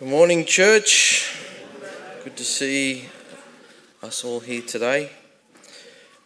[0.00, 1.30] Good morning, church.
[2.24, 3.04] Good to see
[4.02, 5.10] us all here today.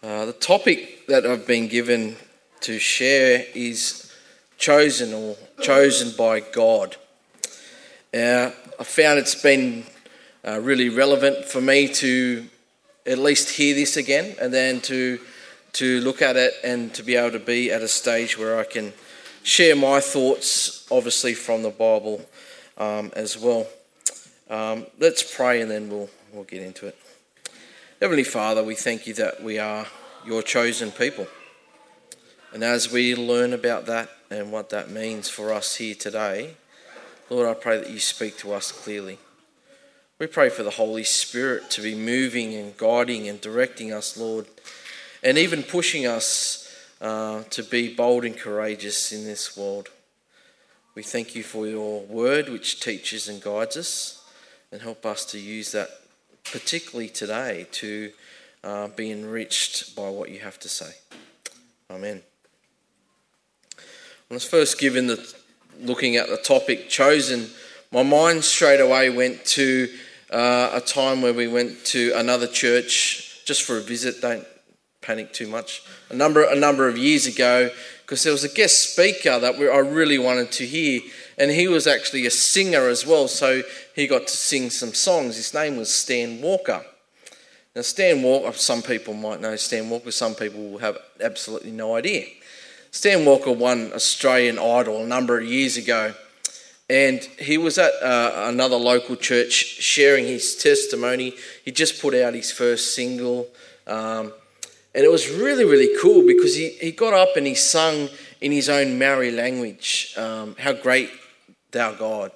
[0.01, 2.15] Uh, the topic that I've been given
[2.61, 4.13] to share is
[4.59, 6.95] chosen or chosen by God.
[8.15, 9.83] Uh, I found it's been
[10.47, 12.47] uh, really relevant for me to
[13.05, 15.19] at least hear this again and then to
[15.73, 18.63] to look at it and to be able to be at a stage where I
[18.63, 18.93] can
[19.43, 22.25] share my thoughts, obviously from the Bible
[22.79, 23.67] um, as well.
[24.51, 26.97] Um, let's pray and then we'll, we'll get into it.
[28.01, 29.87] Heavenly Father, we thank you that we are
[30.27, 31.27] your chosen people.
[32.53, 36.55] And as we learn about that and what that means for us here today,
[37.31, 39.19] Lord, I pray that you speak to us clearly.
[40.19, 44.47] We pray for the Holy Spirit to be moving and guiding and directing us, Lord,
[45.23, 49.89] and even pushing us uh, to be bold and courageous in this world.
[50.95, 54.25] We thank you for your word, which teaches and guides us,
[54.71, 55.89] and help us to use that,
[56.45, 58.13] particularly today, to
[58.63, 60.93] uh, be enriched by what you have to say.
[61.91, 62.23] Amen.
[64.29, 65.35] When I was first given the
[65.81, 67.51] looking at the topic chosen,
[67.91, 69.89] my mind straight away went to
[70.31, 74.21] uh, a time where we went to another church just for a visit.
[74.21, 74.47] Don't
[75.01, 75.83] panic too much.
[76.11, 77.71] A number a number of years ago,
[78.05, 81.01] because there was a guest speaker that I really wanted to hear,
[81.39, 83.63] and he was actually a singer as well, so
[83.97, 85.37] he got to sing some songs.
[85.37, 86.85] His name was Stan Walker.
[87.75, 91.97] Now, Stan Walker, some people might know Stan Walker, some people will have absolutely no
[91.97, 92.27] idea.
[92.91, 96.15] Stan Walker won Australian Idol a number of years ago,
[96.91, 101.33] and he was at uh, another local church sharing his testimony.
[101.65, 103.49] He just put out his first single.
[103.87, 104.35] Um,
[104.95, 108.09] and it was really, really cool because he, he got up and he sung
[108.41, 111.11] in his own Maori language, um, How Great
[111.73, 112.31] Thou God.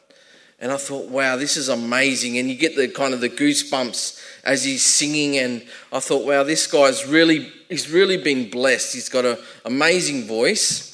[0.58, 2.36] And I thought, wow, this is amazing.
[2.36, 5.38] And you get the kind of the goosebumps as he's singing.
[5.38, 8.92] And I thought, wow, this guy's really, he's really been blessed.
[8.92, 10.84] He's got an amazing voice.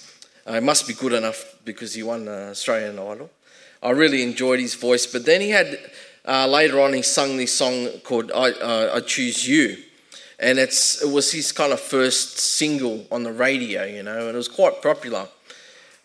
[0.46, 3.30] Uh, it must be good enough because he won uh, Australian Idol.
[3.82, 5.06] I really enjoyed his voice.
[5.06, 5.78] But then he had,
[6.26, 9.78] uh, later on, he sung this song called I, uh, I Choose You
[10.44, 14.34] and it's it was his kind of first single on the radio, you know, and
[14.34, 15.26] it was quite popular.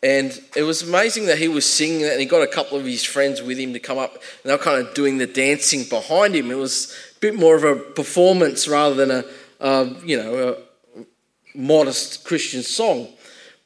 [0.02, 2.86] And it was amazing that he was singing it, and he got a couple of
[2.86, 5.84] his friends with him to come up, and they were kind of doing the dancing
[5.84, 6.52] behind him.
[6.52, 9.26] It was a bit more of a performance rather than a,
[9.60, 11.04] a you know, a
[11.54, 13.10] modest Christian song.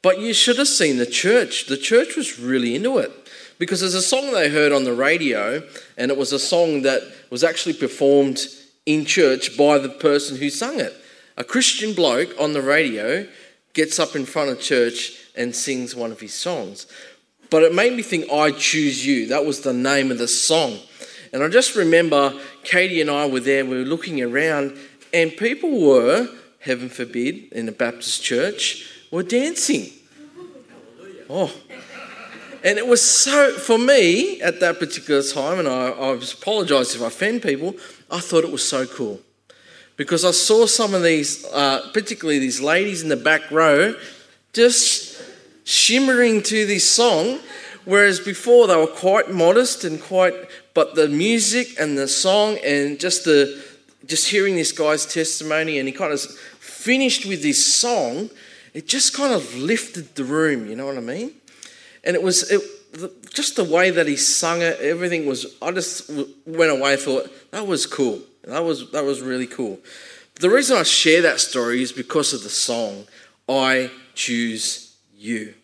[0.02, 1.66] But you should have seen the church.
[1.66, 3.12] The church was really into it
[3.60, 5.62] because there's a song they heard on the radio,
[5.96, 8.40] and it was a song that was actually performed
[8.86, 10.94] in church by the person who sung it.
[11.36, 13.26] A Christian bloke on the radio
[13.72, 16.86] gets up in front of church and sings one of his songs.
[17.50, 19.26] But it made me think, I Choose You.
[19.28, 20.78] That was the name of the song.
[21.32, 24.78] And I just remember Katie and I were there, we were looking around,
[25.12, 26.28] and people were,
[26.60, 29.90] heaven forbid, in a Baptist church, were dancing.
[31.28, 31.52] Oh.
[32.64, 37.02] And it was so, for me at that particular time, and I, I apologise if
[37.02, 37.76] I offend people,
[38.10, 39.20] I thought it was so cool
[39.96, 43.94] because I saw some of these, uh, particularly these ladies in the back row,
[44.54, 45.22] just
[45.64, 47.38] shimmering to this song,
[47.84, 50.34] whereas before they were quite modest and quite,
[50.72, 53.62] but the music and the song and just the,
[54.06, 58.30] just hearing this guy's testimony, and he kind of finished with this song,
[58.72, 60.66] it just kind of lifted the room.
[60.66, 61.32] You know what I mean?
[62.04, 62.62] And it was it,
[63.32, 65.56] just the way that he sung it, everything was.
[65.60, 66.10] I just
[66.46, 68.20] went away thought that was cool.
[68.44, 69.78] That was that was really cool.
[70.40, 73.06] The reason I share that story is because of the song
[73.48, 75.54] "I Choose You."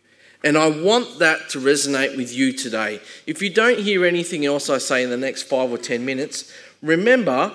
[0.42, 3.00] And I want that to resonate with you today.
[3.26, 6.50] If you don't hear anything else I say in the next five or ten minutes,
[6.80, 7.52] remember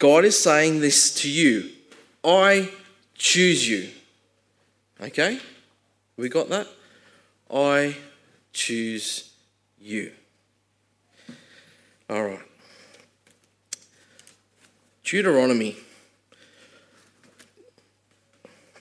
[0.00, 1.70] God is saying this to you
[2.24, 2.70] I
[3.14, 3.90] choose you.
[5.00, 5.38] Okay?
[6.16, 6.66] We got that?
[7.52, 7.96] I
[8.52, 9.32] choose
[9.80, 10.12] you.
[12.10, 12.40] All right.
[15.04, 15.76] Deuteronomy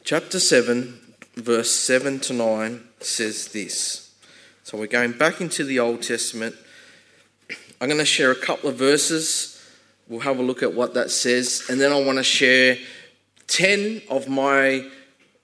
[0.03, 0.99] chapter 7,
[1.35, 4.13] verse 7 to 9 says this.
[4.63, 6.55] So we're going back into the Old Testament.
[7.79, 9.61] I'm going to share a couple of verses.
[10.09, 11.63] We'll have a look at what that says.
[11.69, 12.77] And then I want to share
[13.47, 14.85] 10 of my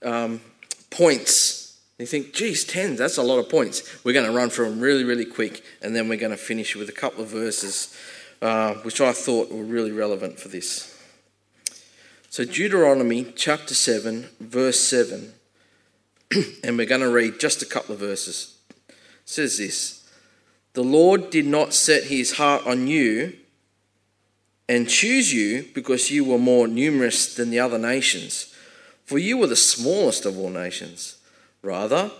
[0.03, 0.41] um,
[0.89, 1.62] points
[1.99, 4.03] you think, geez, 10, that's a lot of points.
[4.03, 6.75] We're going to run through them really, really quick, and then we're going to finish
[6.75, 7.95] with a couple of verses
[8.43, 10.89] uh, which I thought were really relevant for this.
[12.29, 15.33] So, Deuteronomy chapter 7, verse 7,
[16.63, 18.57] and we're going to read just a couple of verses.
[18.89, 20.05] It says this
[20.73, 23.37] The Lord did not set his heart on you
[24.67, 28.53] and choose you because you were more numerous than the other nations,
[29.05, 31.17] for you were the smallest of all nations.
[31.63, 32.11] Rather,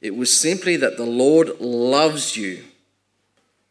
[0.00, 2.64] it was simply that the Lord loves you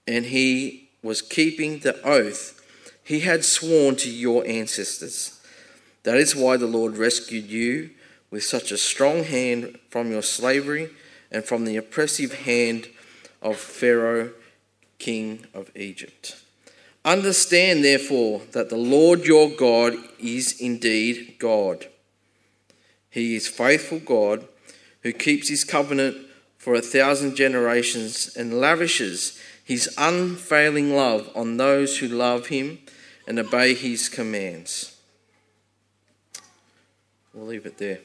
[0.08, 2.62] and he was keeping the oath
[3.04, 5.40] he had sworn to your ancestors.
[6.04, 7.92] That is why the Lord rescued you
[8.32, 10.90] with such a strong hand from your slavery
[11.32, 12.88] and from the oppressive hand
[13.42, 14.32] of Pharaoh,
[14.98, 16.36] king of Egypt.
[17.04, 21.88] Understand, therefore, that the Lord your God is indeed God.
[23.12, 24.48] He is faithful God
[25.06, 26.18] who keeps his covenant
[26.58, 32.80] for a thousand generations and lavishes his unfailing love on those who love him
[33.28, 35.00] and obey his commands.
[37.36, 38.00] We'll leave it there.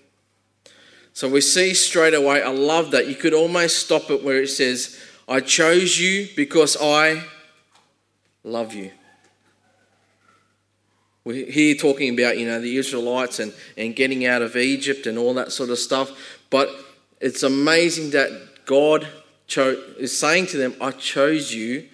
[1.15, 3.09] So we see straight away, I love that.
[3.09, 7.25] You could almost stop it where it says, I chose you because I
[8.45, 8.91] love you.
[11.25, 15.17] We're here talking about, you know, the Israelites and, and getting out of Egypt and
[15.17, 16.39] all that sort of stuff.
[16.51, 16.69] But
[17.21, 19.07] it's amazing that God
[19.47, 21.89] cho- is saying to them, I chose you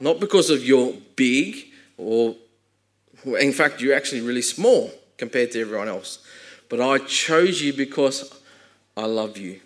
[0.00, 1.66] not because of your big
[1.96, 2.34] or,
[3.38, 6.18] in fact, you're actually really small compared to everyone else.
[6.68, 8.34] But I chose you because
[8.96, 9.60] I love you.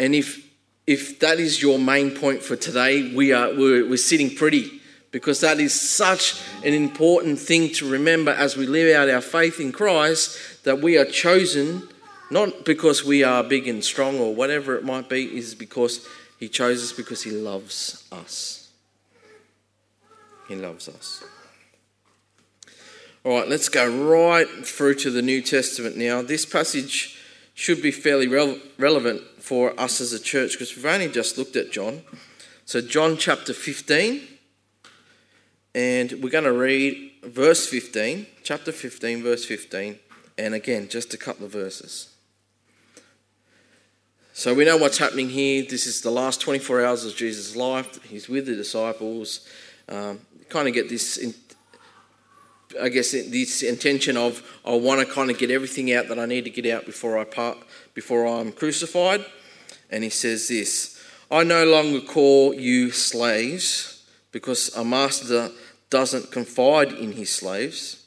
[0.00, 0.48] And if
[0.84, 4.80] if that is your main point for today, we are we're, we're sitting pretty
[5.12, 9.60] because that is such an important thing to remember as we live out our faith
[9.60, 11.88] in Christ that we are chosen
[12.32, 16.06] not because we are big and strong or whatever it might be, is because
[16.40, 18.70] He chose us because He loves us.
[20.48, 21.22] He loves us.
[23.24, 26.22] All right, let's go right through to the New Testament now.
[26.22, 27.18] This passage
[27.54, 31.70] should be fairly relevant for us as a church because we've only just looked at
[31.70, 32.02] John.
[32.64, 34.22] So, John chapter 15,
[35.74, 39.98] and we're going to read verse 15, chapter 15, verse 15,
[40.38, 42.11] and again, just a couple of verses.
[44.34, 45.62] So we know what's happening here.
[45.68, 48.02] This is the last 24 hours of Jesus' life.
[48.02, 49.46] He's with the disciples.
[49.90, 51.34] Um, kind of get this, in,
[52.80, 56.24] I guess, this intention of I want to kind of get everything out that I
[56.24, 57.58] need to get out before I part,
[57.92, 59.22] before I'm crucified.
[59.90, 60.98] And he says this:
[61.30, 64.02] I no longer call you slaves
[64.32, 65.50] because a master
[65.90, 68.06] doesn't confide in his slaves.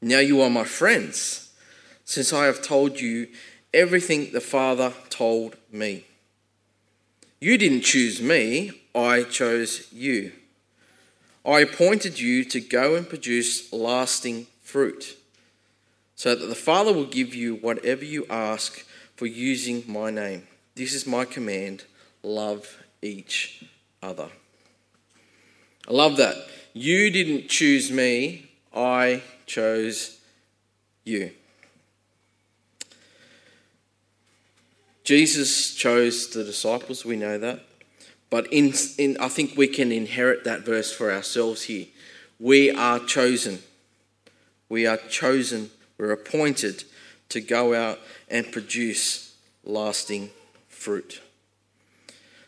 [0.00, 1.50] Now you are my friends,
[2.04, 3.26] since I have told you
[3.72, 6.04] everything the Father told me.
[7.40, 10.32] You didn't choose me, I chose you.
[11.46, 15.16] I appointed you to go and produce lasting fruit,
[16.14, 18.84] so that the Father will give you whatever you ask
[19.16, 20.46] for using my name.
[20.74, 21.84] This is my command
[22.22, 23.64] love each
[24.02, 24.28] other.
[25.88, 26.36] I love that.
[26.72, 30.18] You didn't choose me, I chose
[31.04, 31.32] you.
[35.08, 37.60] Jesus chose the disciples, we know that.
[38.28, 41.86] But in, in, I think we can inherit that verse for ourselves here.
[42.38, 43.60] We are chosen.
[44.68, 45.70] We are chosen.
[45.96, 46.84] We're appointed
[47.30, 49.34] to go out and produce
[49.64, 50.28] lasting
[50.68, 51.22] fruit.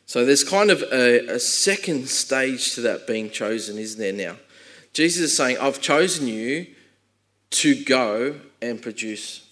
[0.04, 4.36] So there's kind of a, a second stage to that being chosen, isn't there now?
[4.92, 6.66] Jesus is saying, I've chosen you
[7.52, 9.46] to go and produce.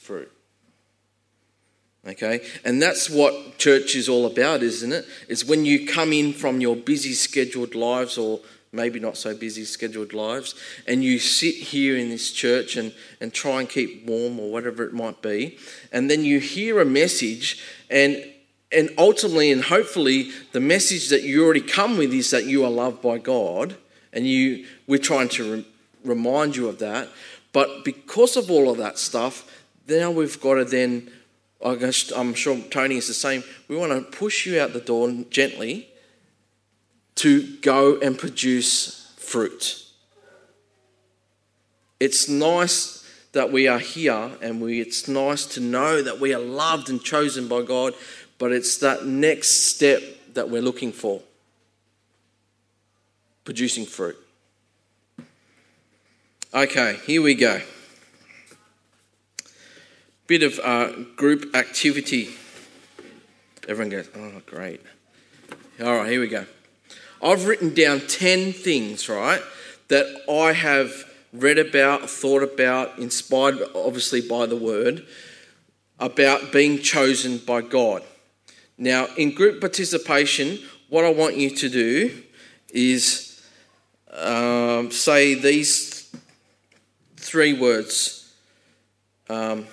[2.09, 2.41] Okay?
[2.65, 5.07] And that's what church is all about, isn't it?
[5.29, 8.41] It's when you come in from your busy scheduled lives or
[8.73, 10.55] maybe not so busy scheduled lives
[10.87, 14.85] and you sit here in this church and, and try and keep warm or whatever
[14.85, 15.59] it might be.
[15.93, 18.25] And then you hear a message and
[18.71, 22.71] and ultimately and hopefully the message that you already come with is that you are
[22.71, 23.77] loved by God
[24.13, 25.67] and you we're trying to re-
[26.05, 27.09] remind you of that.
[27.53, 31.11] But because of all of that stuff, now we've got to then
[31.61, 33.43] I'm sure Tony is the same.
[33.67, 35.89] We want to push you out the door gently
[37.17, 39.85] to go and produce fruit.
[41.99, 46.41] It's nice that we are here and we, it's nice to know that we are
[46.41, 47.95] loved and chosen by God,
[48.39, 50.01] but it's that next step
[50.35, 51.23] that we're looking for
[53.45, 54.17] producing fruit.
[56.55, 57.61] Okay, here we go
[60.29, 62.29] bit of uh, group activity.
[63.67, 64.83] Everyone goes, oh, great.
[65.81, 66.45] All right, here we go.
[67.23, 69.41] I've written down 10 things, right,
[69.89, 70.93] that I have
[71.33, 75.07] read about, thought about, inspired obviously by the word,
[75.99, 78.03] about being chosen by God.
[78.77, 80.59] Now, in group participation,
[80.91, 82.23] what I want you to do
[82.69, 83.43] is
[84.13, 86.15] um, say these
[87.17, 88.31] three words
[89.31, 89.67] um,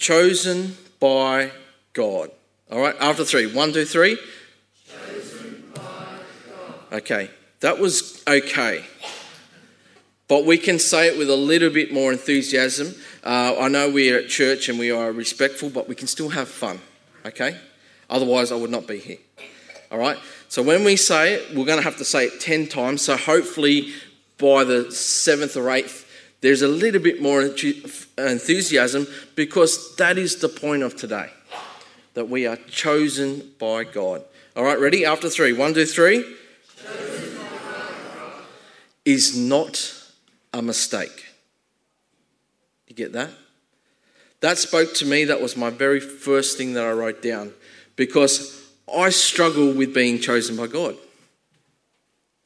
[0.00, 1.52] chosen by
[1.92, 2.30] God.
[2.70, 3.46] All right, after three.
[3.46, 4.18] One, two, three.
[6.92, 7.30] Okay,
[7.60, 8.84] that was okay.
[10.26, 12.94] But we can say it with a little bit more enthusiasm.
[13.24, 16.48] Uh, I know we're at church and we are respectful, but we can still have
[16.48, 16.80] fun.
[17.26, 17.56] Okay?
[18.08, 19.18] Otherwise, I would not be here.
[19.90, 20.16] All right?
[20.48, 23.02] So when we say it, we're going to have to say it 10 times.
[23.02, 23.92] So hopefully
[24.38, 26.09] by the seventh or eighth,
[26.40, 31.30] there's a little bit more enthusiasm because that is the point of today
[32.14, 34.24] that we are chosen by God.
[34.56, 35.04] All right, ready?
[35.04, 35.52] After three.
[35.52, 36.36] One, two, three.
[39.04, 39.94] Is not
[40.52, 41.26] a mistake.
[42.86, 43.30] You get that?
[44.40, 45.24] That spoke to me.
[45.24, 47.52] That was my very first thing that I wrote down
[47.96, 50.96] because I struggle with being chosen by God.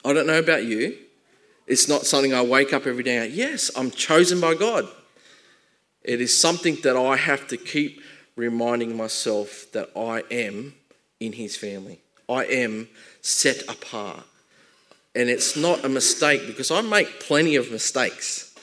[0.05, 0.99] I don't know about you.
[1.66, 4.87] It's not something I wake up every day and yes, I'm chosen by God.
[6.02, 8.02] It is something that I have to keep
[8.37, 10.75] reminding myself that I am
[11.21, 12.00] in His family.
[12.28, 12.88] I am
[13.23, 14.25] set apart.
[15.14, 18.54] And it's not a mistake because I make plenty of mistakes.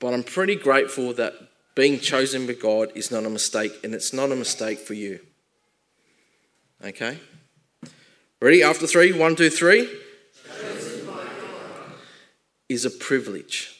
[0.00, 1.34] But I'm pretty grateful that
[1.74, 5.20] being chosen by God is not a mistake, and it's not a mistake for you.
[6.84, 7.18] Okay?
[8.40, 8.62] Ready?
[8.62, 9.88] After three, one, two, three.
[12.68, 13.74] Is a privilege.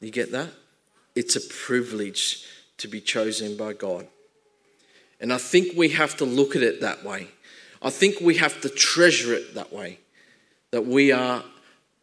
[0.00, 0.50] You get that?
[1.14, 2.46] It's a privilege
[2.78, 4.08] to be chosen by God.
[5.20, 7.28] And I think we have to look at it that way.
[7.80, 10.00] I think we have to treasure it that way.
[10.72, 11.44] That we are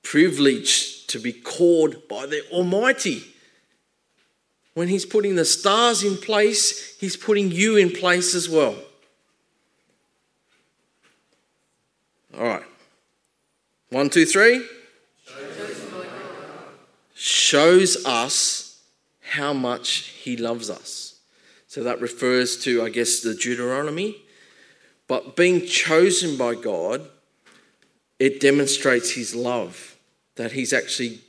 [0.03, 3.23] privileged to be called by the Almighty.
[4.73, 8.75] When He's putting the stars in place, He's putting you in place as well.
[12.37, 12.68] All right.
[13.89, 14.65] One, two, three.
[17.13, 18.81] Shows us
[19.21, 21.19] how much He loves us.
[21.67, 24.17] So that refers to, I guess, the Deuteronomy.
[25.07, 27.07] But being chosen by God,
[28.19, 29.95] it demonstrates His love.
[30.35, 31.19] That He's actually,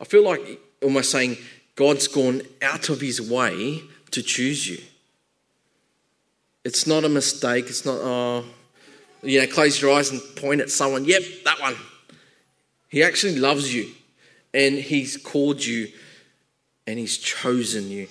[0.00, 1.36] I feel like almost saying,
[1.78, 4.78] God's gone out of his way to choose you.
[6.64, 7.66] It's not a mistake.
[7.68, 8.44] It's not, oh,
[9.22, 11.04] you know, close your eyes and point at someone.
[11.04, 11.76] Yep, that one.
[12.88, 13.90] He actually loves you
[14.54, 15.88] and he's called you
[16.86, 18.08] and he's chosen you.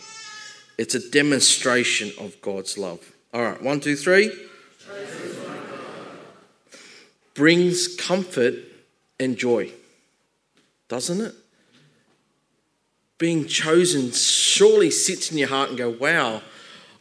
[0.77, 2.99] It's a demonstration of God's love.
[3.33, 4.31] All right, one, two, three.
[7.33, 8.55] Brings comfort
[9.19, 9.71] and joy,
[10.87, 11.35] doesn't it?
[13.17, 16.41] being chosen surely sits in your heart and go, wow,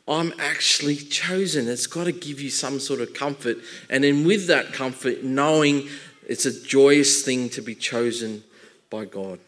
[0.09, 1.69] I'm actually chosen.
[1.69, 3.59] It's got to give you some sort of comfort.
[3.91, 5.89] And then with that comfort, knowing
[6.29, 8.45] it's a joyous thing to be chosen
[8.89, 9.41] by God.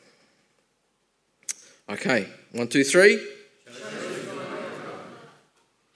[1.88, 3.24] Okay, one, two, three.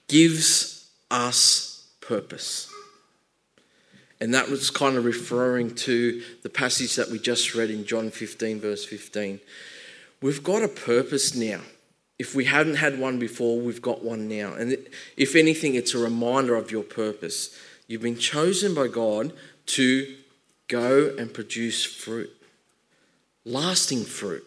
[0.07, 2.69] Gives us purpose.
[4.19, 8.09] And that was kind of referring to the passage that we just read in John
[8.09, 9.39] 15, verse 15.
[10.21, 11.59] We've got a purpose now.
[12.19, 14.53] If we hadn't had one before, we've got one now.
[14.53, 14.77] And
[15.17, 17.57] if anything, it's a reminder of your purpose.
[17.87, 19.33] You've been chosen by God
[19.67, 20.15] to
[20.67, 22.31] go and produce fruit,
[23.45, 24.45] lasting fruit.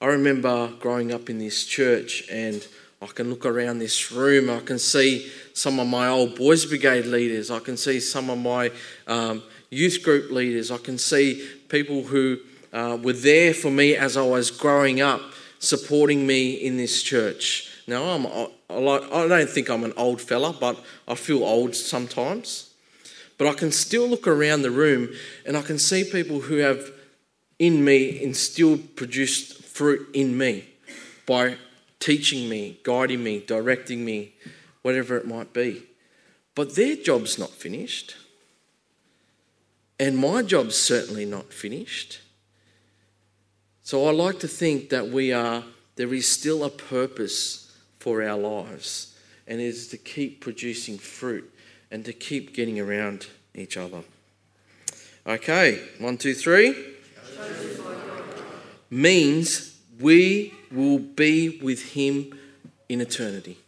[0.00, 2.66] I remember growing up in this church, and
[3.00, 4.50] I can look around this room.
[4.50, 7.50] I can see some of my old boys' brigade leaders.
[7.50, 8.72] I can see some of my
[9.06, 10.70] um, youth group leaders.
[10.70, 12.38] I can see people who
[12.72, 15.20] uh, were there for me as I was growing up,
[15.62, 17.70] supporting me in this church.
[17.86, 18.26] Now, I'm,
[18.68, 22.74] I don't think I'm an old fella, but I feel old sometimes.
[23.38, 25.10] But I can still look around the room
[25.46, 26.90] and I can see people who have
[27.58, 30.68] in me instilled, produced fruit in me
[31.26, 31.56] by
[32.00, 34.34] teaching me, guiding me, directing me,
[34.82, 35.84] whatever it might be.
[36.56, 38.16] But their job's not finished.
[40.00, 42.21] And my job's certainly not finished.
[43.84, 45.64] So I like to think that we are,
[45.96, 51.52] there is still a purpose for our lives, and it is to keep producing fruit
[51.90, 54.02] and to keep getting around each other.
[55.26, 56.76] Okay, one, two, three.
[58.88, 62.38] Means we will be with Him
[62.88, 63.58] in eternity.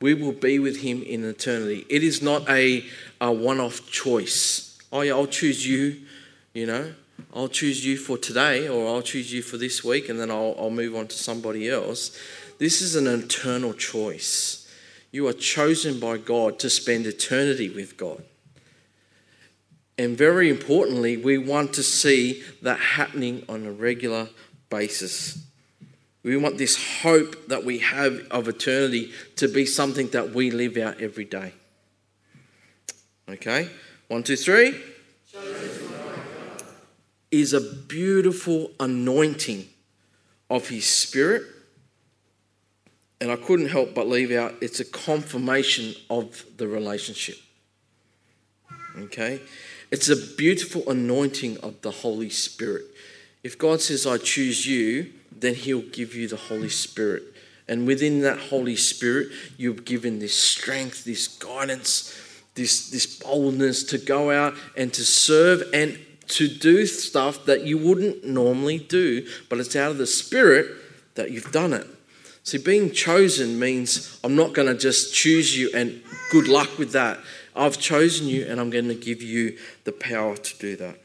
[0.00, 1.84] We will be with Him in eternity.
[1.90, 2.84] It is not a,
[3.20, 4.78] a one off choice.
[4.90, 6.02] Oh, yeah, I'll choose you
[6.54, 6.92] you know,
[7.34, 10.54] I'll choose you for today or I'll choose you for this week and then I'll,
[10.58, 12.18] I'll move on to somebody else.
[12.58, 14.68] This is an eternal choice.
[15.10, 18.22] You are chosen by God to spend eternity with God.
[19.98, 24.28] And very importantly, we want to see that happening on a regular
[24.70, 25.44] basis.
[26.22, 30.76] We want this hope that we have of eternity to be something that we live
[30.76, 31.52] out every day.
[33.28, 33.68] Okay?
[34.08, 34.80] One, two, three.
[37.32, 39.68] Is a beautiful anointing
[40.48, 41.42] of His Spirit.
[43.20, 47.38] And I couldn't help but leave out it's a confirmation of the relationship.
[48.98, 49.40] Okay?
[49.90, 52.84] It's a beautiful anointing of the Holy Spirit.
[53.42, 57.22] If God says, I choose you, then He'll give you the Holy Spirit.
[57.68, 62.18] And within that Holy Spirit, you're given this strength, this guidance,
[62.54, 65.98] this, this boldness to go out and to serve and
[66.28, 70.66] to do stuff that you wouldn't normally do, but it's out of the Spirit
[71.14, 71.86] that you've done it.
[72.44, 76.92] See, being chosen means I'm not going to just choose you and good luck with
[76.92, 77.18] that.
[77.54, 80.98] I've chosen you and I'm going to give you the power to do that.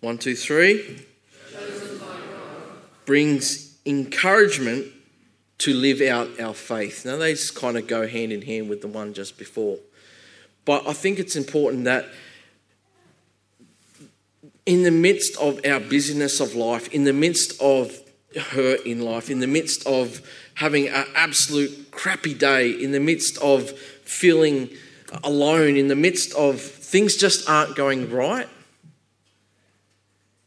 [0.00, 1.06] One, two, three.
[3.06, 4.86] Brings encouragement
[5.58, 7.04] to live out our faith.
[7.04, 9.78] Now, they just kind of go hand in hand with the one just before.
[10.64, 12.06] But I think it's important that
[14.66, 17.96] in the midst of our busyness of life, in the midst of
[18.36, 20.20] hurt in life, in the midst of
[20.54, 24.70] having an absolute crappy day, in the midst of feeling
[25.24, 28.48] alone, in the midst of things just aren't going right,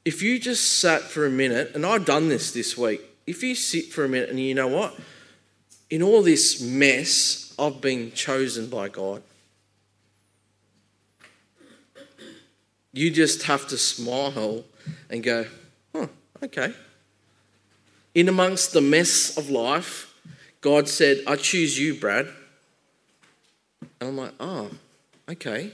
[0.05, 3.55] if you just sat for a minute, and I've done this this week, if you
[3.55, 4.97] sit for a minute and you know what?
[5.89, 9.23] In all this mess, I've been chosen by God.
[12.93, 14.63] You just have to smile
[15.09, 15.47] and go,
[15.95, 16.09] oh,
[16.43, 16.73] okay.
[18.13, 20.13] In amongst the mess of life,
[20.61, 22.27] God said, I choose you, Brad.
[23.99, 24.69] And I'm like, oh,
[25.27, 25.71] okay.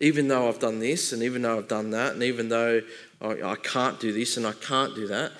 [0.00, 2.80] Even though I've done this, and even though I've done that, and even though
[3.20, 5.32] I, I can't do this and I can't do that,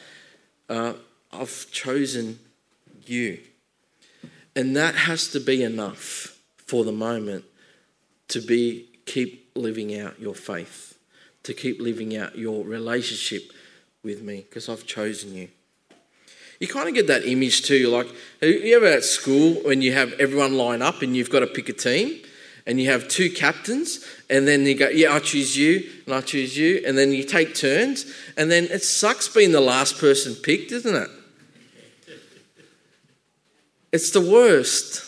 [0.68, 0.92] uh,
[1.32, 2.38] I've chosen
[3.06, 3.40] you.
[4.54, 7.44] And that has to be enough for the moment
[8.28, 10.98] to be keep living out your faith,
[11.42, 13.52] to keep living out your relationship
[14.02, 15.48] with me, because I've chosen you.
[16.60, 18.08] You kind of get that image too, like
[18.40, 21.68] you ever at school when you have everyone line up and you've got to pick
[21.68, 22.22] a team,
[22.66, 26.20] and you have two captains, and then you go, Yeah, I choose you, and I
[26.20, 30.34] choose you, and then you take turns, and then it sucks being the last person
[30.34, 31.10] picked, isn't it?
[33.92, 35.04] It's the worst.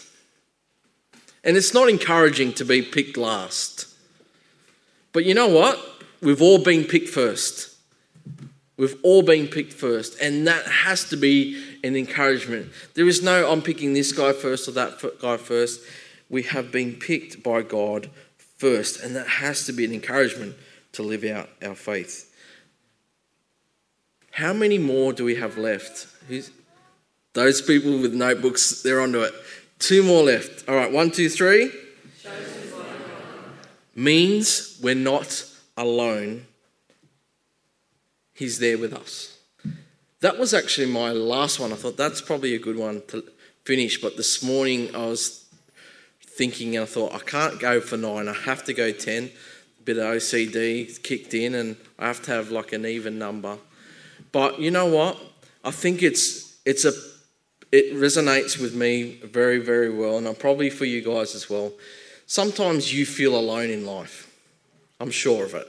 [1.44, 3.87] And it's not encouraging to be picked last.
[5.12, 5.79] But you know what?
[6.21, 7.77] We've all been picked first.
[8.77, 12.71] We've all been picked first, and that has to be an encouragement.
[12.94, 15.81] There is no, I'm picking this guy first or that guy first.
[16.31, 18.09] We have been picked by God
[18.57, 20.55] first, and that has to be an encouragement
[20.92, 22.33] to live out our faith.
[24.31, 26.07] How many more do we have left?
[26.29, 26.53] Who's,
[27.33, 29.35] those people with notebooks, they're onto it.
[29.81, 30.68] Two more left.
[30.68, 31.73] All right, one, two, three.
[33.98, 35.44] Means we're not
[35.76, 36.46] alone
[38.38, 39.37] He's there with us.
[40.20, 41.72] That was actually my last one.
[41.72, 43.24] I thought that's probably a good one to
[43.64, 44.00] finish.
[44.00, 45.44] But this morning I was
[46.22, 48.28] thinking and I thought, I can't go for nine.
[48.28, 49.24] I have to go 10.
[49.24, 53.58] A bit of OCD kicked in and I have to have like an even number.
[54.30, 55.18] But you know what?
[55.64, 56.92] I think it's, it's a,
[57.72, 60.16] it resonates with me very, very well.
[60.16, 61.72] And I'm probably for you guys as well.
[62.29, 64.31] Sometimes you feel alone in life.
[65.01, 65.67] I'm sure of it.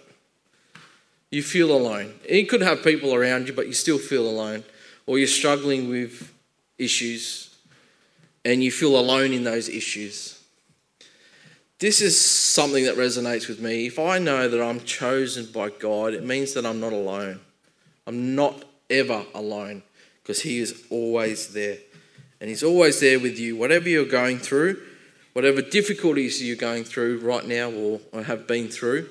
[1.32, 2.14] You feel alone.
[2.30, 4.66] You could have people around you, but you still feel alone.
[5.08, 6.34] Or you're struggling with
[6.78, 7.56] issues
[8.44, 10.38] and you feel alone in those issues.
[11.80, 13.88] This is something that resonates with me.
[13.88, 17.40] If I know that I'm chosen by God, it means that I'm not alone.
[18.06, 19.84] I'm not ever alone
[20.22, 21.78] because He is always there.
[22.42, 23.56] And He's always there with you.
[23.56, 24.82] Whatever you're going through,
[25.34, 29.10] whatever difficulties you're going through right now or have been through,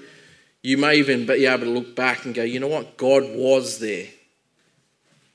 [0.62, 2.96] you may even be able to look back and go, you know what?
[2.96, 4.06] God was there.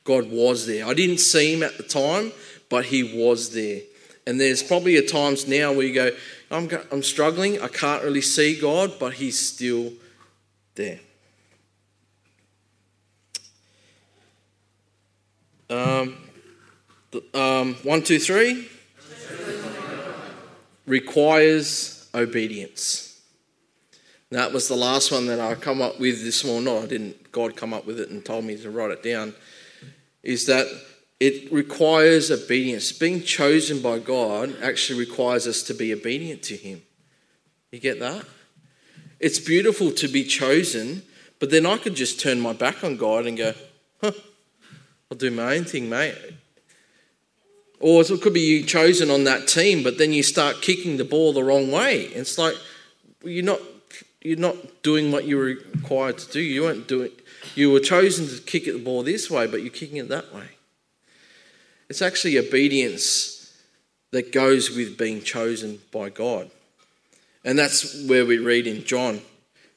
[0.03, 0.85] God was there.
[0.85, 2.31] I didn't see him at the time,
[2.69, 3.81] but he was there.
[4.27, 6.11] And there's probably at times now where you go,
[6.51, 9.93] I'm, I'm struggling, I can't really see God, but he's still
[10.75, 10.99] there.
[15.69, 16.17] Um,
[17.33, 18.69] um, one, two, three.
[20.85, 23.21] Requires obedience.
[24.31, 26.65] That was the last one that I come up with this morning.
[26.65, 27.31] No, I didn't.
[27.31, 29.35] God come up with it and told me to write it down.
[30.23, 30.67] Is that
[31.19, 32.91] it requires obedience.
[32.91, 36.81] Being chosen by God actually requires us to be obedient to Him.
[37.71, 38.25] You get that?
[39.19, 41.03] It's beautiful to be chosen,
[41.39, 43.53] but then I could just turn my back on God and go,
[44.01, 44.11] huh,
[45.09, 46.17] I'll do my own thing, mate.
[47.83, 51.03] Or it could be you chosen on that team, but then you start kicking the
[51.03, 52.03] ball the wrong way.
[52.03, 52.55] It's like
[53.25, 53.59] you're not
[54.21, 56.39] you're not doing what you were required to do.
[56.39, 57.11] You weren't doing
[57.55, 60.47] you were chosen to kick the ball this way, but you're kicking it that way.
[61.89, 63.53] It's actually obedience
[64.11, 66.49] that goes with being chosen by God.
[67.43, 69.19] And that's where we read in John.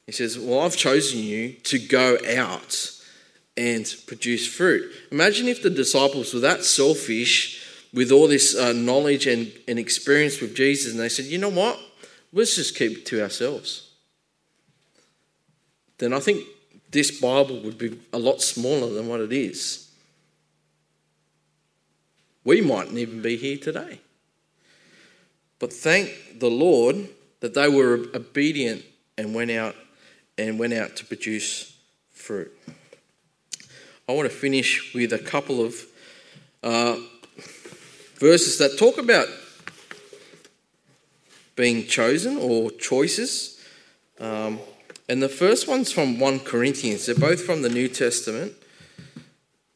[0.05, 2.89] He says, Well, I've chosen you to go out
[3.57, 4.89] and produce fruit.
[5.11, 7.56] Imagine if the disciples were that selfish
[7.97, 11.49] with all this uh, knowledge and, and experience with Jesus, and they said, You know
[11.49, 11.77] what?
[12.31, 13.89] Let's just keep it to ourselves.
[15.97, 16.45] Then I think
[16.91, 19.87] this Bible would be a lot smaller than what it is
[22.47, 23.99] we mightn't even be here today.
[25.59, 27.09] But thank the Lord
[27.41, 28.85] that they were obedient
[29.17, 29.75] and went out
[30.37, 31.77] and went out to produce
[32.09, 32.57] fruit.
[34.07, 35.75] I want to finish with a couple of
[36.63, 36.95] uh,
[38.19, 39.27] verses that talk about
[41.55, 43.59] being chosen or choices.
[44.19, 44.59] Um,
[45.09, 47.05] and the first one's from 1 Corinthians.
[47.05, 48.53] They're both from the New Testament.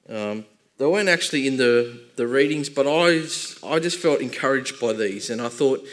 [0.10, 0.45] Um,
[0.77, 3.21] they weren't actually in the, the readings, but I,
[3.65, 5.30] I just felt encouraged by these.
[5.30, 5.86] And I thought,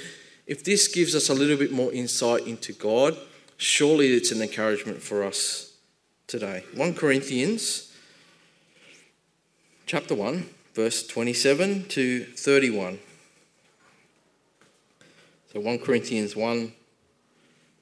[0.47, 3.17] if this gives us a little bit more insight into God,
[3.59, 5.75] surely it's an encouragement for us
[6.27, 6.65] today.
[6.75, 7.93] 1 Corinthians
[9.87, 13.01] chapter 1, verse 27 to 31.
[15.53, 16.73] So 1 Corinthians 1,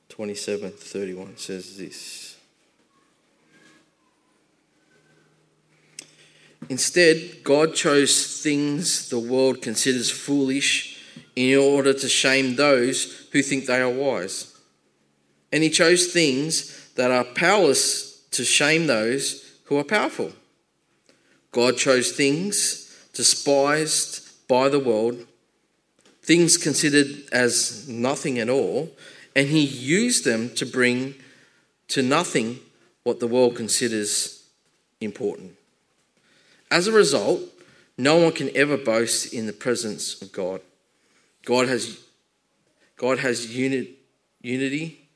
[0.08, 2.38] 27 to 31 says this.
[6.70, 10.98] Instead, God chose things the world considers foolish
[11.36, 14.58] in order to shame those who think they are wise.
[15.52, 20.32] And He chose things that are powerless to shame those who are powerful.
[21.52, 22.84] God chose things
[23.16, 25.26] despised by the world,
[26.22, 28.90] things considered as nothing at all,
[29.34, 31.14] and He used them to bring
[31.88, 32.58] to nothing
[33.04, 34.44] what the world considers
[35.00, 35.56] important.
[36.70, 37.40] As a result,
[37.96, 40.60] no one can ever boast in the presence of God.
[41.44, 41.98] God has,
[42.96, 43.94] God has uni,
[44.42, 45.08] unity.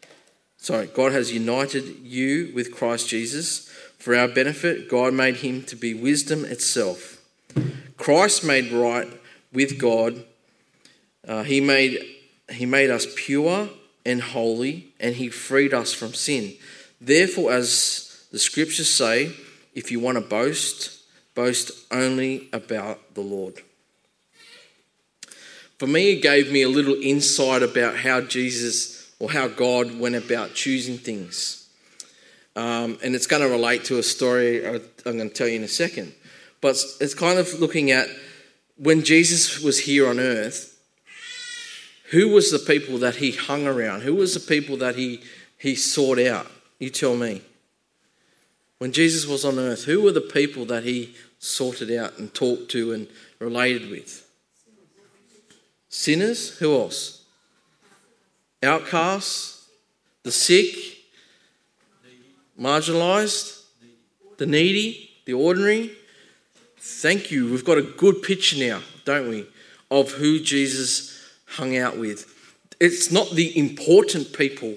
[0.56, 3.68] Sorry, God has united you with Christ Jesus.
[3.98, 7.19] For our benefit, God made him to be wisdom itself.
[7.96, 9.08] Christ made right
[9.52, 10.24] with God.
[11.26, 12.04] Uh, he, made,
[12.50, 13.68] he made us pure
[14.06, 16.54] and holy, and he freed us from sin.
[17.00, 19.32] Therefore, as the scriptures say,
[19.74, 21.00] if you want to boast,
[21.34, 23.54] boast only about the Lord.
[25.78, 30.14] For me, it gave me a little insight about how Jesus or how God went
[30.14, 31.68] about choosing things.
[32.56, 35.64] Um, and it's going to relate to a story I'm going to tell you in
[35.64, 36.12] a second.
[36.60, 38.08] But it's kind of looking at
[38.76, 40.78] when Jesus was here on earth,
[42.10, 44.02] who was the people that he hung around?
[44.02, 45.22] Who was the people that he,
[45.58, 46.46] he sought out?
[46.78, 47.42] You tell me.
[48.78, 52.70] When Jesus was on earth, who were the people that he sorted out and talked
[52.70, 53.06] to and
[53.38, 54.26] related with?
[55.88, 56.58] Sinners?
[56.58, 57.22] Who else?
[58.62, 59.68] Outcasts?
[60.22, 60.74] The sick?
[62.58, 63.62] Marginalised?
[64.38, 65.10] The needy?
[65.26, 65.96] The ordinary?
[66.82, 67.50] Thank you.
[67.50, 69.46] We've got a good picture now, don't we,
[69.90, 72.26] of who Jesus hung out with.
[72.80, 74.76] It's not the important people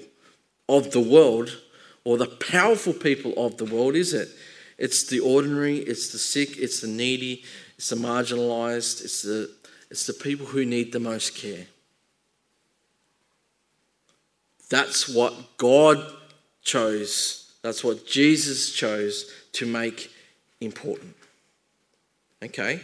[0.68, 1.58] of the world
[2.04, 4.28] or the powerful people of the world, is it?
[4.76, 7.42] It's the ordinary, it's the sick, it's the needy,
[7.78, 9.50] it's the marginalized, it's the,
[9.90, 11.66] it's the people who need the most care.
[14.68, 16.04] That's what God
[16.62, 20.10] chose, that's what Jesus chose to make
[20.60, 21.14] important.
[22.44, 22.80] Okay?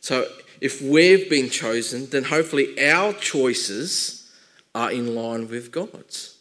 [0.00, 0.26] So
[0.60, 4.30] if we've been chosen, then hopefully our choices
[4.74, 6.38] are in line with God's.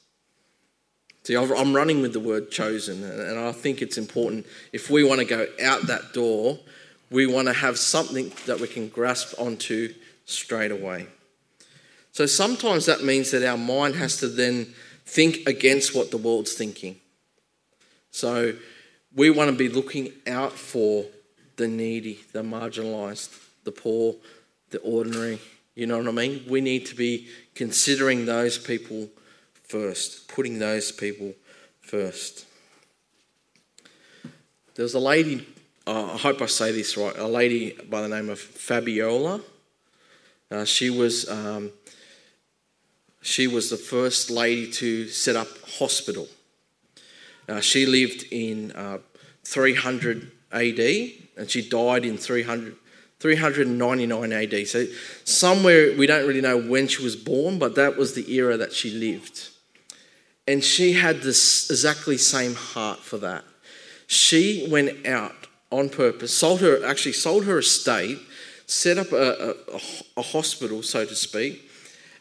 [1.24, 4.48] See, I'm running with the word chosen, and I think it's important.
[4.74, 6.58] If we want to go out that door,
[7.12, 9.94] we want to have something that we can grasp onto
[10.26, 11.08] straight away.
[12.12, 14.74] So sometimes that means that our mind has to then
[15.06, 16.96] think against what the world's thinking.
[18.10, 18.56] So
[19.16, 21.06] we want to be looking out for
[21.56, 24.16] the needy, the marginalized, the poor,
[24.70, 25.40] the ordinary.
[25.76, 26.46] You know what I mean?
[26.48, 29.10] We need to be considering those people
[29.64, 31.34] first, putting those people
[31.80, 32.46] first.
[34.76, 35.48] There was a lady,
[35.86, 39.42] I hope I say this right, a lady by the name of Fabiola.
[40.50, 41.72] Uh, she was um,
[43.22, 46.28] she was the first lady to set up hospital.
[47.48, 48.98] Uh, she lived in uh,
[49.44, 50.80] 300 AD
[51.38, 52.76] and she died in 300,
[53.20, 54.68] 399 AD.
[54.68, 54.86] So
[55.24, 58.74] somewhere we don't really know when she was born, but that was the era that
[58.74, 59.50] she lived.
[60.48, 63.44] And she had this exactly same heart for that.
[64.08, 68.20] She went out on purpose, sold her actually sold her estate,
[68.66, 69.80] set up a, a,
[70.18, 71.70] a hospital, so to speak,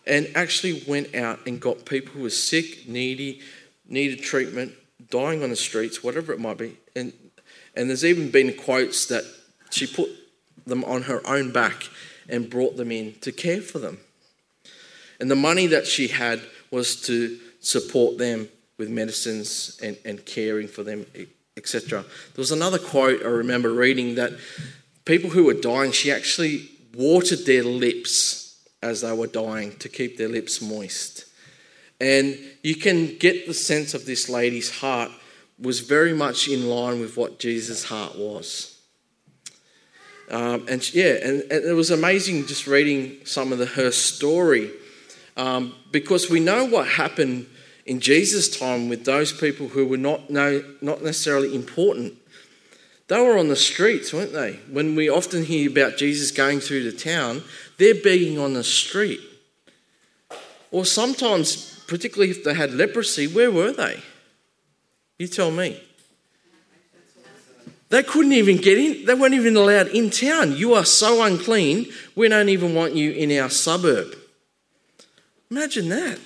[0.07, 3.41] and actually went out and got people who were sick, needy,
[3.89, 4.73] needed treatment,
[5.11, 6.77] dying on the streets, whatever it might be.
[6.95, 7.13] And
[7.81, 9.25] and there's even been quotes that
[9.71, 10.11] she put
[10.67, 11.89] them on her own back
[12.29, 13.99] and brought them in to care for them.
[15.19, 20.69] And the money that she had was to support them with medicines and, and caring
[20.69, 21.07] for them,
[21.57, 22.03] etc.
[22.03, 24.33] There was another quote I remember reading that
[25.07, 30.19] people who were dying, she actually watered their lips as they were dying to keep
[30.19, 31.25] their lips moist.
[31.99, 35.11] And you can get the sense of this lady's heart
[35.61, 38.79] was very much in line with what Jesus' heart was.
[40.31, 44.71] Um, and yeah, and, and, it was amazing just reading some of the, her story
[45.37, 47.47] um, because we know what happened
[47.85, 52.15] in Jesus' time with those people who were not, no, not necessarily important.
[53.09, 54.61] They were on the streets, weren't they?
[54.71, 57.43] When we often hear about Jesus going through the town,
[57.77, 59.21] they're begging on the street.
[60.71, 64.01] Or sometimes, particularly if they had leprosy, where were they?
[65.21, 65.79] You tell me.
[67.91, 70.57] They couldn't even get in, they weren't even allowed in town.
[70.57, 74.17] You are so unclean, we don't even want you in our suburb.
[75.51, 76.19] Imagine that.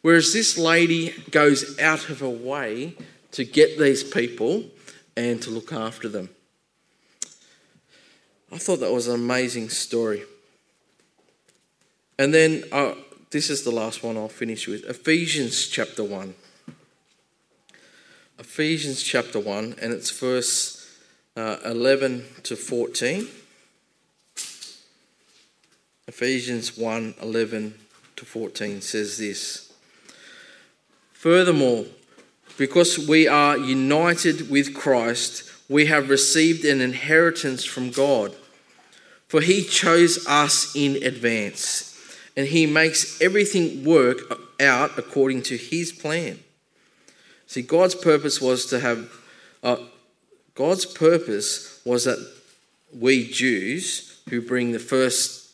[0.00, 2.94] Whereas this lady goes out of her way
[3.32, 4.64] to get these people
[5.14, 6.30] and to look after them.
[8.50, 10.22] I thought that was an amazing story.
[12.18, 12.94] And then uh,
[13.30, 16.34] this is the last one I'll finish with Ephesians chapter 1.
[18.40, 20.90] Ephesians chapter 1, and it's verse
[21.36, 23.28] uh, 11 to 14.
[26.08, 27.74] Ephesians 1 11
[28.16, 29.70] to 14 says this
[31.12, 31.84] Furthermore,
[32.56, 38.34] because we are united with Christ, we have received an inheritance from God.
[39.28, 41.94] For he chose us in advance,
[42.38, 44.18] and he makes everything work
[44.58, 46.38] out according to his plan
[47.50, 49.10] See, God's purpose was to have,
[49.64, 49.78] uh,
[50.54, 52.24] God's purpose was that
[52.96, 55.50] we Jews who bring the first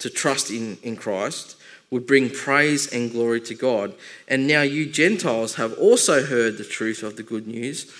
[0.00, 1.56] to trust in, in Christ
[1.90, 3.94] would bring praise and glory to God.
[4.28, 7.90] And now you Gentiles have also heard the truth of the good news,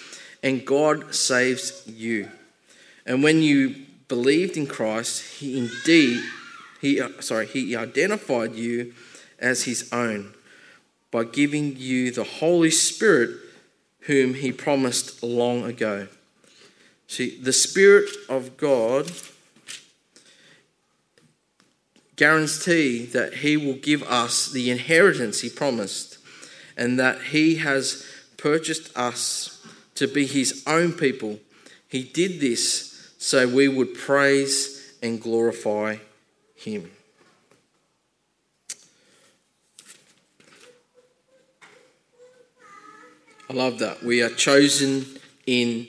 [0.42, 2.28] and God saves you.
[3.06, 6.22] And when you believed in Christ, he indeed
[6.78, 8.92] he uh, sorry, he identified you
[9.38, 10.34] as his own
[11.14, 13.30] by giving you the Holy Spirit,
[14.00, 16.08] whom He promised long ago.
[17.06, 19.12] See, the Spirit of God
[22.16, 26.18] guarantee that He will give us the inheritance He promised,
[26.76, 28.04] and that He has
[28.36, 31.38] purchased us to be His own people.
[31.86, 35.98] He did this so we would praise and glorify
[36.56, 36.90] Him.
[43.50, 44.02] I love that.
[44.02, 45.04] We are chosen
[45.46, 45.86] in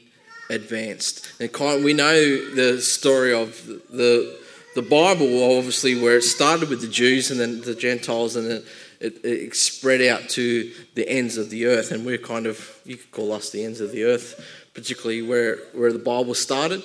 [0.50, 1.22] advance.
[1.40, 4.38] And we know the story of the,
[4.76, 8.64] the Bible, obviously, where it started with the Jews and then the Gentiles, and then
[9.00, 11.92] it, it spread out to the ends of the earth.
[11.92, 15.58] And we're kind of, you could call us the ends of the earth, particularly where,
[15.74, 16.84] where the Bible started.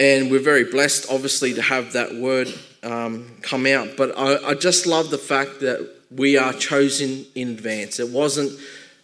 [0.00, 2.48] And we're very blessed, obviously, to have that word
[2.82, 3.88] um, come out.
[3.98, 8.00] But I, I just love the fact that we are chosen in advance.
[8.00, 8.58] It wasn't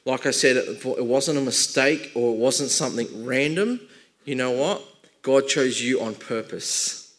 [0.05, 3.81] like I said, it wasn't a mistake or it wasn't something random.
[4.25, 4.83] You know what?
[5.23, 7.14] God chose you on purpose.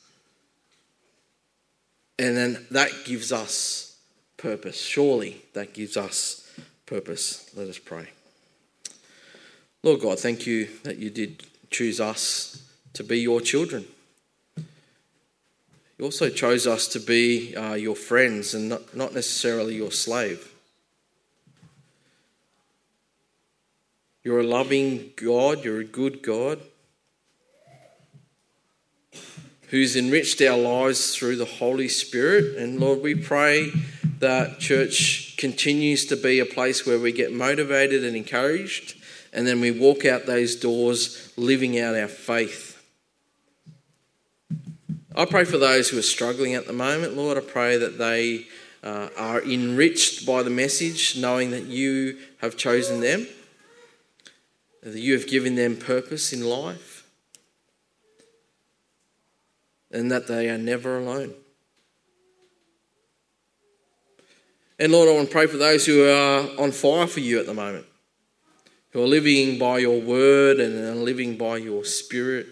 [2.19, 3.97] And then that gives us
[4.37, 4.79] purpose.
[4.79, 6.47] Surely that gives us
[6.85, 7.49] purpose.
[7.55, 8.09] Let us pray.
[9.81, 13.85] Lord God, thank you that you did choose us to be your children.
[15.97, 20.54] You also chose us to be uh, your friends and not, not necessarily your slave.
[24.25, 26.59] You're a loving God, you're a good God
[29.67, 32.57] who's enriched our lives through the Holy Spirit.
[32.57, 33.71] And Lord, we pray
[34.17, 38.95] that church continues to be a place where we get motivated and encouraged
[39.31, 42.83] and then we walk out those doors living out our faith.
[45.15, 47.37] I pray for those who are struggling at the moment, Lord.
[47.37, 48.47] I pray that they
[48.83, 53.27] uh, are enriched by the message, knowing that you have chosen them,
[54.85, 57.07] that you have given them purpose in life,
[59.91, 61.33] and that they are never alone.
[64.77, 67.47] And Lord, I want to pray for those who are on fire for you at
[67.47, 67.85] the moment,
[68.91, 72.47] who are living by your word and are living by your spirit.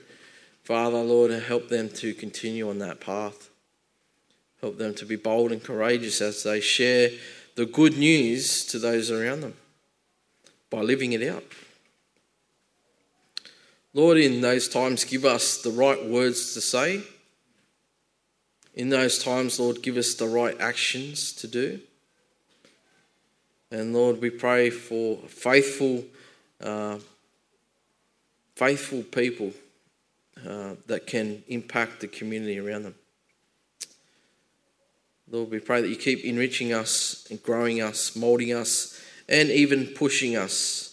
[0.63, 3.49] Father, Lord, help them to continue on that path.
[4.61, 7.09] Help them to be bold and courageous as they share
[7.55, 9.53] the good news to those around them
[10.71, 11.43] by living it out.
[13.93, 17.03] Lord, in those times, give us the right words to say.
[18.73, 21.79] In those times, Lord, give us the right actions to do.
[23.69, 26.05] And Lord, we pray for faithful,
[26.61, 26.97] uh,
[28.55, 29.51] faithful people
[30.47, 32.95] uh, that can impact the community around them.
[35.29, 39.87] Lord, we pray that you keep enriching us and growing us, molding us, and even
[39.87, 40.92] pushing us,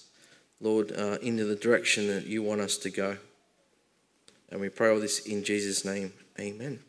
[0.61, 3.17] Lord, uh, into the direction that you want us to go.
[4.51, 6.13] And we pray all this in Jesus' name.
[6.39, 6.81] Amen.